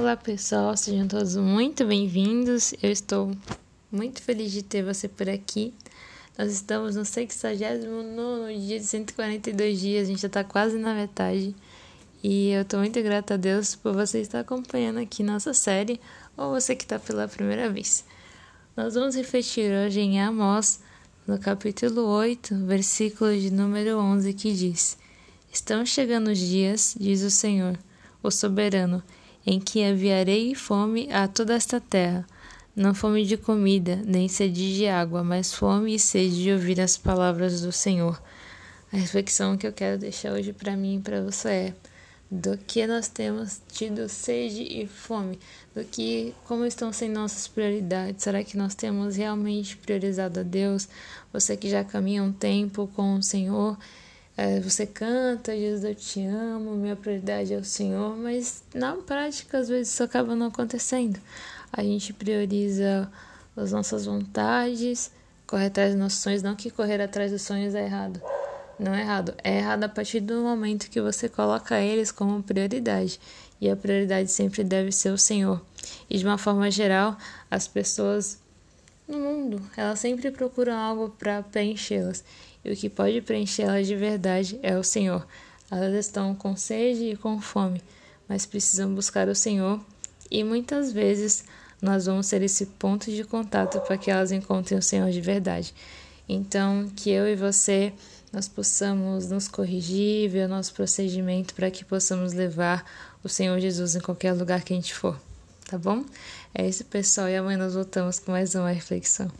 [0.00, 2.72] Olá pessoal, sejam todos muito bem-vindos.
[2.82, 3.36] Eu estou
[3.92, 5.74] muito feliz de ter você por aqui.
[6.38, 11.54] Nós estamos no 69 dia de 142 dias, a gente já está quase na metade.
[12.24, 16.00] E eu estou muito grata a Deus por você estar acompanhando aqui nossa série,
[16.34, 18.02] ou você que está pela primeira vez.
[18.74, 20.80] Nós vamos refletir hoje em Amós,
[21.26, 24.96] no capítulo 8, versículo de número 11, que diz:
[25.52, 27.78] Estão chegando os dias, diz o Senhor,
[28.22, 29.02] o soberano
[29.46, 32.26] em que enviarei fome a toda esta terra,
[32.74, 36.96] não fome de comida, nem sede de água, mas fome e sede de ouvir as
[36.96, 38.20] palavras do Senhor.
[38.92, 41.74] A reflexão que eu quero deixar hoje para mim e para você é
[42.30, 45.38] do que nós temos tido sede e fome,
[45.74, 48.22] do que como estão sendo nossas prioridades.
[48.22, 50.88] Será que nós temos realmente priorizado a Deus?
[51.32, 53.76] Você que já caminha um tempo com o Senhor,
[54.62, 59.68] você canta, Jesus, eu te amo, minha prioridade é o Senhor, mas na prática às
[59.68, 61.20] vezes isso acaba não acontecendo.
[61.72, 63.10] A gente prioriza
[63.56, 65.10] as nossas vontades,
[65.46, 68.20] correr atrás dos nossos sonhos, não que correr atrás dos sonhos é errado.
[68.78, 73.20] Não é errado, é errado a partir do momento que você coloca eles como prioridade.
[73.60, 75.60] E a prioridade sempre deve ser o Senhor.
[76.08, 77.14] E de uma forma geral,
[77.50, 78.39] as pessoas
[79.10, 82.24] no mundo, elas sempre procuram algo para preenchê-las
[82.64, 85.26] e o que pode preenchê-las de verdade é o Senhor.
[85.70, 87.82] Elas estão com sede e com fome,
[88.28, 89.80] mas precisam buscar o Senhor
[90.30, 91.44] e muitas vezes
[91.82, 95.74] nós vamos ser esse ponto de contato para que elas encontrem o Senhor de verdade.
[96.28, 97.92] Então, que eu e você
[98.32, 102.84] nós possamos nos corrigir, ver o nosso procedimento para que possamos levar
[103.24, 105.18] o Senhor Jesus em qualquer lugar que a gente for,
[105.70, 106.04] tá bom?
[106.52, 109.30] É isso, pessoal, e amanhã nós voltamos com mais uma reflexão.